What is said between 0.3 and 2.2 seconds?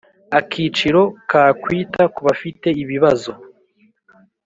Akiciro ka Kwita ku